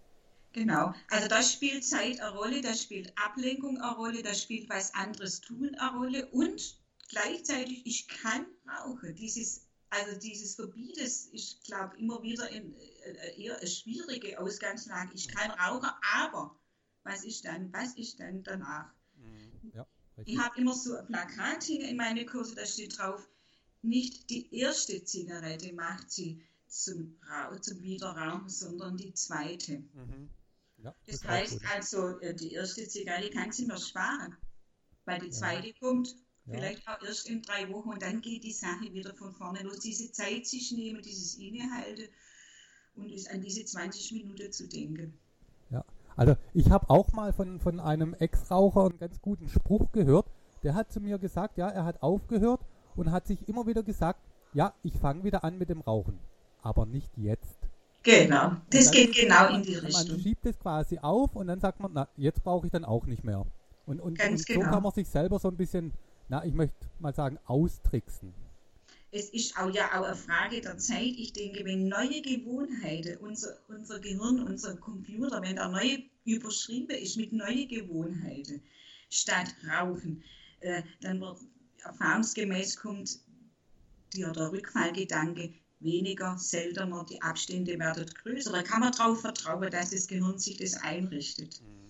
Genau, 0.54 0.94
also 1.10 1.28
da 1.28 1.44
spielt 1.44 1.84
Zeit 1.84 2.22
eine 2.22 2.34
Rolle, 2.34 2.62
da 2.62 2.74
spielt 2.74 3.12
Ablenkung 3.18 3.78
eine 3.78 3.94
Rolle, 3.96 4.24
da 4.24 4.34
spielt 4.34 4.70
was 4.70 4.94
anderes 4.94 5.42
tun 5.42 5.76
eine 5.78 5.98
Rolle 5.98 6.28
und 6.28 6.78
gleichzeitig, 7.10 7.86
ich 7.86 8.08
kann 8.08 8.46
rauchen. 8.66 9.16
Dieses, 9.16 9.68
also 9.90 10.18
dieses 10.18 10.56
Verbieten 10.56 11.00
ist, 11.00 11.34
glaube 11.66 11.98
immer 11.98 12.24
wieder 12.24 12.50
in, 12.50 12.74
äh, 12.74 13.42
eher 13.42 13.58
eine 13.58 13.68
schwierige 13.68 14.40
Ausgangslage. 14.40 15.12
Ich 15.14 15.28
kann 15.28 15.52
rauchen, 15.52 15.90
aber 16.14 16.56
was 17.06 17.24
ist 17.24 17.46
dann? 17.46 17.72
Was 17.72 17.96
ist 17.96 18.20
dann 18.20 18.44
danach? 18.44 18.92
Mhm. 19.16 19.72
Ja, 19.74 19.88
ich 20.26 20.38
habe 20.38 20.60
immer 20.60 20.74
so 20.74 20.96
ein 20.96 21.08
Plakat 21.08 21.64
hier 21.64 21.88
in 21.88 21.98
meine 21.98 22.26
Kurse, 22.26 22.56
da 22.56 22.66
steht 22.66 22.98
drauf, 22.98 23.28
nicht 23.82 24.30
die 24.30 24.54
erste 24.56 25.04
Zigarette 25.04 25.74
macht 25.74 26.12
sie 26.12 26.44
zum, 26.68 27.18
zum 27.62 27.82
Wiederrauchen, 27.82 28.50
sondern 28.50 28.98
die 28.98 29.14
zweite. 29.14 29.84
Mhm. 29.94 30.30
Ja, 30.78 30.94
das, 31.06 31.22
das 31.22 31.30
heißt 31.30 31.66
also, 31.74 32.20
äh, 32.20 32.34
die 32.34 32.54
erste 32.54 32.88
Zigarette 32.88 33.30
kann 33.30 33.52
sie 33.52 33.66
mir 33.66 33.78
sparen, 33.78 34.36
weil 35.06 35.20
die 35.20 35.30
zweite 35.30 35.68
ja. 35.68 35.74
kommt 35.80 36.16
Vielleicht 36.48 36.88
auch 36.88 37.02
erst 37.02 37.28
in 37.28 37.42
drei 37.42 37.68
Wochen 37.72 37.90
und 37.90 38.02
dann 38.02 38.22
geht 38.22 38.44
die 38.44 38.54
Sache 38.54 38.94
wieder 38.94 39.16
von 39.16 39.34
vorne 39.34 39.64
los. 39.64 39.80
Diese 39.80 40.12
Zeit 40.12 40.46
sich 40.46 40.72
nehmen, 40.72 41.02
dieses 41.02 41.36
Innehalten 41.36 42.08
und 42.94 43.10
ist 43.12 43.30
an 43.32 43.42
diese 43.42 43.66
20 43.66 44.12
Minuten 44.12 44.52
zu 44.52 44.68
denken. 44.68 45.18
Also 46.16 46.36
ich 46.54 46.72
habe 46.72 46.90
auch 46.90 47.12
mal 47.14 47.34
von, 47.34 47.60
von 47.60 47.80
einem 47.80 48.14
Ex-Raucher 48.14 48.86
einen 48.86 49.00
ganz 49.00 49.22
guten 49.22 49.50
Spruch 49.50 49.92
gehört. 49.92 50.26
Der 50.64 50.74
hat 50.74 50.92
zu 50.92 51.00
mir 51.00 51.18
gesagt, 51.18 51.58
ja, 51.58 51.70
er 51.70 51.86
hat 51.86 52.02
aufgehört 52.02 52.62
und 52.96 53.12
hat 53.12 53.28
sich 53.28 53.48
immer 53.48 53.68
wieder 53.68 53.84
gesagt, 53.84 54.20
ja, 54.54 54.74
ich 54.84 54.98
fange 54.98 55.24
wieder 55.24 55.44
an 55.44 55.58
mit 55.58 55.70
dem 55.70 55.82
Rauchen, 55.82 56.18
aber 56.62 56.86
nicht 56.86 57.12
jetzt. 57.18 57.58
Genau, 58.04 58.52
das 58.70 58.92
geht 58.92 59.14
genau 59.14 59.54
in 59.54 59.64
die 59.64 59.76
Richtung. 59.76 60.12
Man 60.12 60.20
schiebt 60.20 60.46
es 60.46 60.58
quasi 60.60 61.00
auf 61.00 61.36
und 61.36 61.48
dann 61.48 61.60
sagt 61.60 61.80
man, 61.80 61.92
na, 61.94 62.08
jetzt 62.16 62.44
brauche 62.44 62.68
ich 62.68 62.72
dann 62.72 62.86
auch 62.86 63.06
nicht 63.06 63.24
mehr. 63.24 63.46
Und, 63.86 64.00
und, 64.00 64.20
und 64.20 64.38
so 64.40 64.54
genau. 64.54 64.70
kann 64.70 64.84
man 64.84 64.92
sich 64.92 65.10
selber 65.10 65.40
so 65.40 65.50
ein 65.50 65.58
bisschen 65.58 65.92
na, 66.28 66.44
ich 66.44 66.54
möchte 66.54 66.76
mal 67.00 67.14
sagen, 67.14 67.38
austricksen. 67.46 68.34
Es 69.16 69.30
ist 69.30 69.58
auch 69.58 69.74
ja 69.74 69.98
auch 69.98 70.04
eine 70.04 70.14
Frage 70.14 70.60
der 70.60 70.78
Zeit. 70.78 71.14
Ich 71.16 71.32
denke, 71.32 71.64
wenn 71.64 71.88
neue 71.88 72.22
Gewohnheiten, 72.22 73.16
unser, 73.20 73.58
unser 73.70 73.98
Gehirn, 74.02 74.42
unser 74.42 74.76
Computer, 74.76 75.42
wenn 75.42 75.56
der 75.56 75.70
neue 75.70 76.04
überschrieben 76.26 76.98
ist 76.98 77.16
mit 77.16 77.32
neuen 77.32 77.66
Gewohnheiten 77.70 78.62
statt 79.10 79.56
Rauchen, 79.70 80.22
äh, 80.60 80.84
dann 81.00 81.22
wird 81.22 81.40
erfahrungsgemäß 81.82 82.76
kommt 82.76 83.20
der, 84.14 84.34
der 84.34 84.52
Rückfallgedanke 84.52 85.54
weniger, 85.80 86.38
seltener, 86.38 87.06
die 87.10 87.22
Abstände 87.22 87.80
werden 87.80 88.06
größer. 88.22 88.52
Da 88.52 88.64
kann 88.64 88.82
man 88.82 88.92
darauf 88.92 89.22
vertrauen, 89.22 89.72
dass 89.72 89.92
das 89.92 90.08
Gehirn 90.08 90.40
sich 90.40 90.58
das 90.58 90.74
einrichtet. 90.74 91.62
Mhm. 91.62 91.85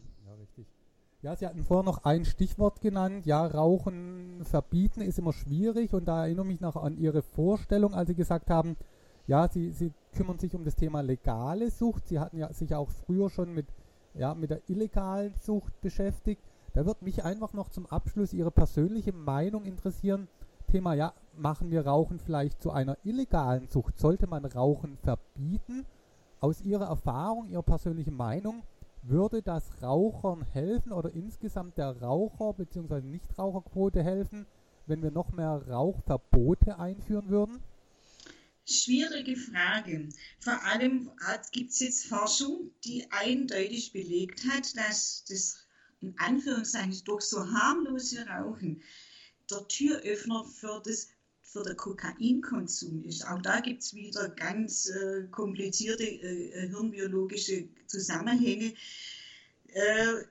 Ja, 1.25 1.36
Sie 1.36 1.48
hatten 1.48 1.63
vorher 1.63 1.84
noch 1.84 2.03
ein 2.03 2.24
Stichwort 2.24 2.82
genannt. 2.82 3.25
Ja, 3.25 3.48
Rauchen 3.48 4.41
verbieten 4.44 5.01
ist 5.01 5.17
immer 5.17 5.34
schwierig 5.34 5.91
und 5.91 6.05
da 6.05 6.24
erinnere 6.24 6.46
ich 6.46 6.51
mich 6.51 6.62
noch 6.62 6.75
an 6.75 6.98
Ihre 6.98 7.24
Vorstellung, 7.24 7.96
als 7.96 8.10
Sie 8.10 8.15
gesagt 8.15 8.51
haben, 8.51 8.77
ja, 9.25 9.48
Sie, 9.48 9.72
Sie 9.72 9.91
kümmern 10.15 10.38
sich 10.38 10.53
um 10.53 10.63
das 10.63 10.75
Thema 10.75 11.01
legale 11.01 11.72
Sucht. 11.72 12.08
Sie 12.10 12.20
hatten 12.20 12.38
ja 12.38 12.53
sich 12.53 12.75
auch 12.75 12.91
früher 12.91 13.32
schon 13.32 13.55
mit, 13.55 13.65
ja, 14.13 14.36
mit 14.36 14.51
der 14.51 14.62
illegalen 14.70 15.34
Sucht 15.41 15.82
beschäftigt. 15.82 16.44
Da 16.74 16.86
wird 16.86 17.01
mich 17.01 17.24
einfach 17.24 17.53
noch 17.53 17.70
zum 17.70 17.88
Abschluss 17.88 18.32
Ihre 18.32 18.51
persönliche 18.51 19.12
Meinung 19.12 19.65
interessieren. 19.65 20.27
Thema, 20.67 20.94
ja, 20.94 21.12
machen 21.36 21.72
wir 21.72 21.88
Rauchen 21.88 22.20
vielleicht 22.20 22.62
zu 22.62 22.70
einer 22.70 23.00
illegalen 23.03 23.67
Sucht? 23.67 23.98
Sollte 23.98 24.27
man 24.27 24.46
Rauchen 24.46 24.96
verbieten? 24.98 25.88
Aus 26.39 26.62
Ihrer 26.62 26.86
Erfahrung, 26.86 27.48
Ihrer 27.50 27.63
persönlichen 27.63 28.15
Meinung, 28.15 28.62
würde 29.07 29.41
das 29.41 29.81
Rauchern 29.81 30.41
helfen 30.41 30.91
oder 30.91 31.13
insgesamt 31.13 31.77
der 31.77 32.01
Raucher- 32.01 32.53
bzw. 32.53 33.01
Nichtraucherquote 33.01 34.03
helfen, 34.03 34.45
wenn 34.88 35.01
wir 35.01 35.12
noch 35.12 35.31
mehr 35.31 35.63
Rauchverbote 35.67 36.79
einführen 36.79 37.29
würden? 37.29 37.59
Schwierige 38.65 39.35
Frage. 39.35 40.09
Vor 40.39 40.63
allem 40.63 41.12
gibt 41.51 41.71
es 41.71 41.79
jetzt 41.79 42.07
Forschung, 42.07 42.71
die 42.83 43.05
eindeutig 43.12 43.93
belegt 43.93 44.43
hat, 44.50 44.75
dass 44.75 45.24
das 45.29 45.57
in 46.01 46.15
Anführungszeichen 46.17 47.01
doch 47.05 47.21
so 47.21 47.39
harmlose 47.51 48.25
Rauchen 48.27 48.81
der 49.51 49.67
Türöffner 49.67 50.43
für, 50.45 50.81
das, 50.83 51.09
für 51.55 51.63
den 51.63 51.77
Kokainkonsum 51.77 53.01
ist. 53.05 53.25
Auch 53.25 53.41
da 53.41 53.62
gibt 53.62 53.81
es 53.81 53.93
wieder 53.93 54.27
ganz 54.27 54.89
äh, 54.89 55.24
komplizierte 55.31 56.03
äh, 56.03 56.67
hirnbiologische 56.67 57.69
Zusammenhänge. 57.88 58.74
Äh, 59.67 60.25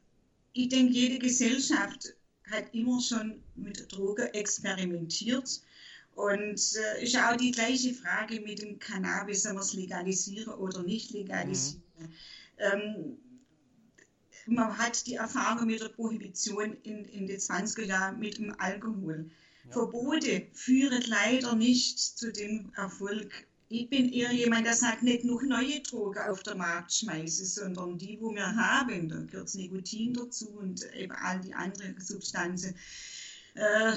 ich 0.52 0.68
denke, 0.68 0.92
jede 0.92 1.18
Gesellschaft 1.18 2.14
hat 2.50 2.74
immer 2.74 3.00
schon 3.00 3.42
mit 3.54 3.90
Drogen 3.90 4.26
experimentiert. 4.34 5.62
Und 6.14 6.60
äh, 6.76 7.02
ist 7.02 7.16
auch 7.16 7.36
die 7.38 7.52
gleiche 7.52 7.94
Frage 7.94 8.40
mit 8.42 8.60
dem 8.60 8.78
Cannabis, 8.78 9.44
sollen 9.44 9.56
wir 9.56 9.62
es 9.62 9.72
legalisieren 9.72 10.52
oder 10.52 10.82
nicht 10.82 11.10
legalisieren. 11.12 11.82
Mhm. 11.98 12.12
Ähm, 12.58 13.18
man 14.46 14.76
hat 14.76 15.06
die 15.06 15.14
Erfahrung 15.14 15.66
mit 15.66 15.80
der 15.80 15.88
Prohibition 15.88 16.76
in, 16.82 17.06
in 17.06 17.26
den 17.26 17.38
20er 17.38 17.84
Jahren 17.84 18.18
mit 18.18 18.36
dem 18.36 18.54
Alkohol. 18.60 19.30
Verbote 19.70 20.46
führen 20.52 21.02
leider 21.06 21.54
nicht 21.54 21.98
zu 21.98 22.32
dem 22.32 22.72
Erfolg. 22.76 23.46
Ich 23.68 23.88
bin 23.88 24.12
eher 24.12 24.32
jemand, 24.32 24.66
der 24.66 24.74
sagt, 24.74 25.02
nicht 25.02 25.24
noch 25.24 25.42
neue 25.42 25.80
Drogen 25.80 26.18
auf 26.18 26.42
den 26.42 26.58
Markt 26.58 26.92
schmeißen, 26.92 27.46
sondern 27.46 27.98
die, 27.98 28.18
wo 28.20 28.30
wir 28.34 28.54
haben. 28.54 29.08
Da 29.08 29.20
gehört 29.20 29.54
Nikotin 29.54 30.14
dazu 30.14 30.48
und 30.50 30.84
eben 30.94 31.12
all 31.12 31.40
die 31.40 31.54
anderen 31.54 31.98
Substanzen. 32.00 32.74
Äh, 33.54 33.92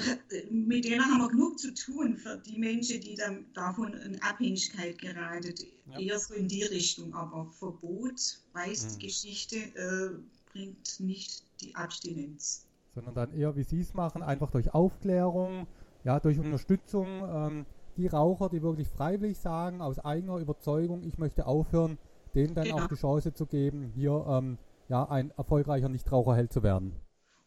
mit 0.50 0.84
denen 0.84 1.04
haben 1.04 1.18
wir 1.18 1.28
genug 1.28 1.58
zu 1.58 1.74
tun 1.74 2.16
für 2.16 2.38
die 2.38 2.58
Menschen, 2.58 3.00
die 3.00 3.16
dann 3.16 3.44
davon 3.54 3.92
in 3.92 4.20
Abhängigkeit 4.22 4.98
geraten. 4.98 5.54
Ja. 5.90 5.98
Eher 5.98 6.18
so 6.18 6.34
in 6.34 6.48
die 6.48 6.62
Richtung. 6.62 7.12
Aber 7.14 7.50
Verbot, 7.58 8.38
weiß 8.52 8.84
mhm. 8.84 8.98
die 8.98 9.06
Geschichte, 9.06 9.56
äh, 9.56 10.10
bringt 10.52 11.00
nicht 11.00 11.42
die 11.60 11.74
Abstinenz. 11.74 12.67
Sondern 12.94 13.14
dann 13.14 13.32
eher, 13.32 13.56
wie 13.56 13.62
Sie 13.62 13.80
es 13.80 13.94
machen, 13.94 14.22
einfach 14.22 14.50
durch 14.50 14.74
Aufklärung, 14.74 15.66
ja, 16.04 16.20
durch 16.20 16.38
Unterstützung. 16.38 17.06
Ähm, 17.28 17.66
die 17.96 18.06
Raucher, 18.06 18.48
die 18.48 18.62
wirklich 18.62 18.88
freiwillig 18.88 19.38
sagen, 19.38 19.82
aus 19.82 19.98
eigener 19.98 20.38
Überzeugung, 20.38 21.02
ich 21.02 21.18
möchte 21.18 21.46
aufhören, 21.46 21.98
denen 22.34 22.54
dann 22.54 22.64
genau. 22.64 22.78
auch 22.78 22.86
die 22.86 22.94
Chance 22.94 23.34
zu 23.34 23.46
geben, 23.46 23.92
hier 23.94 24.24
ähm, 24.28 24.56
ja, 24.88 25.04
ein 25.04 25.32
erfolgreicher 25.36 25.88
Nichtraucherheld 25.88 26.52
zu 26.52 26.62
werden. 26.62 26.94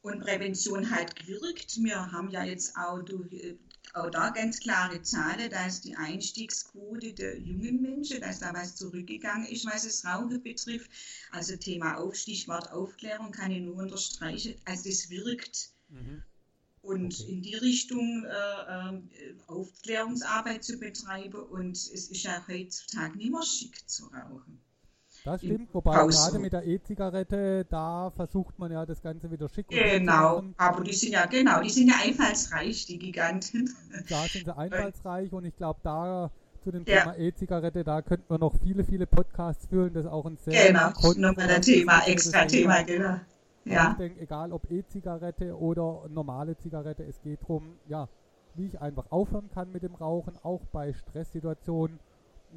Und 0.01 0.19
Prävention 0.19 0.89
hat 0.89 1.15
gewirkt. 1.15 1.77
Wir 1.81 2.11
haben 2.11 2.29
ja 2.29 2.43
jetzt 2.43 2.75
auch 2.75 3.01
durch 3.03 3.31
äh, 3.33 3.57
auch 3.93 4.09
da 4.09 4.29
ganz 4.29 4.59
klare 4.59 5.01
Zahlen, 5.01 5.49
dass 5.49 5.81
die 5.81 5.95
Einstiegsquote 5.95 7.13
der 7.13 7.37
jungen 7.39 7.81
Menschen, 7.81 8.21
dass 8.21 8.39
da 8.39 8.53
was 8.53 8.75
zurückgegangen 8.75 9.47
ist, 9.47 9.65
was 9.65 9.83
das 9.83 10.05
Rauchen 10.05 10.41
betrifft. 10.41 10.89
Also 11.31 11.57
Thema 11.57 11.97
Auf, 11.97 12.15
Stichwort 12.15 12.71
Aufklärung 12.71 13.31
kann 13.31 13.51
ich 13.51 13.61
nur 13.61 13.75
unterstreichen. 13.75 14.55
Also 14.65 14.89
das 14.89 15.09
wirkt. 15.09 15.71
Mhm. 15.89 16.23
Und 16.81 17.13
okay. 17.13 17.31
in 17.31 17.41
die 17.43 17.55
Richtung 17.55 18.25
äh, 18.25 18.29
äh, 18.29 19.35
Aufklärungsarbeit 19.47 20.63
zu 20.63 20.77
betreiben. 20.77 21.39
Und 21.39 21.77
es 21.77 21.87
ist 21.87 22.23
ja 22.23 22.43
heutzutage 22.47 23.17
nicht 23.17 23.31
mehr 23.31 23.43
schick 23.43 23.87
zu 23.89 24.05
rauchen. 24.07 24.59
Das 25.23 25.41
stimmt, 25.41 25.71
wobei 25.73 25.95
Pause. 25.97 26.17
gerade 26.17 26.39
mit 26.39 26.53
der 26.53 26.65
E-Zigarette, 26.65 27.65
da 27.69 28.09
versucht 28.09 28.57
man 28.57 28.71
ja 28.71 28.85
das 28.87 29.01
Ganze 29.01 29.29
wieder 29.29 29.47
schick 29.49 29.67
Genau, 29.67 30.37
zu 30.37 30.41
machen. 30.41 30.55
aber 30.57 30.83
die 30.83 30.93
sind 30.93 31.11
ja, 31.11 31.25
genau, 31.27 31.61
die 31.61 31.69
sind 31.69 31.89
ja 31.89 31.95
einfallsreich, 32.03 32.87
die 32.87 32.97
Giganten. 32.97 33.69
Da 34.09 34.23
sind 34.23 34.45
sie 34.45 34.57
einfallsreich 34.57 35.31
und 35.31 35.45
ich 35.45 35.55
glaube, 35.55 35.79
da 35.83 36.31
zu 36.63 36.71
dem 36.71 36.85
ja. 36.85 37.01
Thema 37.01 37.17
E-Zigarette, 37.17 37.83
da 37.83 38.01
könnten 38.01 38.33
wir 38.33 38.39
noch 38.39 38.55
viele, 38.63 38.83
viele 38.83 39.05
Podcasts 39.05 39.67
führen, 39.67 39.93
das 39.93 40.05
ist 40.05 40.11
auch 40.11 40.25
ein 40.25 40.37
sehr 40.37 40.67
Genau, 40.67 40.89
nochmal 41.17 41.49
ein 41.49 41.61
Thema, 41.61 42.01
extra 42.07 42.45
Thema, 42.45 42.81
genau. 42.83 43.19
Ja. 43.63 43.91
Ich 43.91 43.97
denke, 43.97 44.21
egal 44.21 44.51
ob 44.51 44.69
E-Zigarette 44.71 45.55
oder 45.55 46.07
normale 46.09 46.57
Zigarette, 46.57 47.03
es 47.03 47.21
geht 47.21 47.41
darum, 47.43 47.77
ja, 47.87 48.07
wie 48.55 48.65
ich 48.65 48.81
einfach 48.81 49.05
aufhören 49.11 49.49
kann 49.53 49.71
mit 49.71 49.83
dem 49.83 49.93
Rauchen, 49.93 50.33
auch 50.41 50.61
bei 50.71 50.93
Stresssituationen 50.93 51.99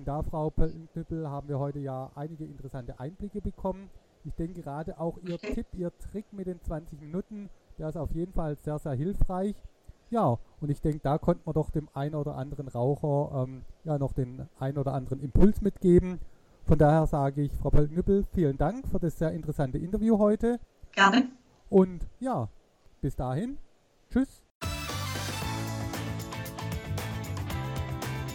da, 0.04 0.22
Frau 0.22 0.50
Pöltenknüppel, 0.50 1.28
haben 1.28 1.48
wir 1.48 1.58
heute 1.58 1.78
ja 1.78 2.10
einige 2.14 2.44
interessante 2.44 2.98
Einblicke 2.98 3.40
bekommen. 3.40 3.90
Ich 4.24 4.34
denke 4.34 4.62
gerade 4.62 4.98
auch 4.98 5.18
Ihr 5.22 5.38
Tipp, 5.38 5.66
Ihr 5.74 5.92
Trick 5.98 6.24
mit 6.32 6.46
den 6.46 6.60
20 6.62 7.00
Minuten, 7.00 7.50
der 7.78 7.90
ist 7.90 7.96
auf 7.96 8.10
jeden 8.12 8.32
Fall 8.32 8.56
sehr, 8.56 8.78
sehr 8.78 8.94
hilfreich. 8.94 9.54
Ja, 10.10 10.38
und 10.60 10.70
ich 10.70 10.80
denke, 10.80 11.00
da 11.02 11.18
konnte 11.18 11.42
man 11.44 11.54
doch 11.54 11.70
dem 11.70 11.88
einen 11.92 12.14
oder 12.14 12.36
anderen 12.36 12.68
Raucher 12.68 13.44
ähm, 13.44 13.62
ja 13.84 13.98
noch 13.98 14.12
den 14.12 14.48
einen 14.58 14.78
oder 14.78 14.94
anderen 14.94 15.20
Impuls 15.20 15.60
mitgeben. 15.60 16.20
Von 16.66 16.78
daher 16.78 17.06
sage 17.06 17.42
ich, 17.42 17.52
Frau 17.52 17.70
Pöltenknüppel, 17.70 18.24
vielen 18.32 18.56
Dank 18.56 18.86
für 18.88 18.98
das 18.98 19.18
sehr 19.18 19.32
interessante 19.32 19.78
Interview 19.78 20.18
heute. 20.18 20.58
Gerne. 20.92 21.28
Und 21.68 22.06
ja, 22.20 22.48
bis 23.00 23.16
dahin. 23.16 23.58
Tschüss. 24.10 24.43